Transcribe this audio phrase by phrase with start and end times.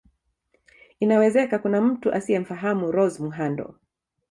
[0.99, 3.75] Inawezeka kuna mtu asiyemfahamu Rose Muhando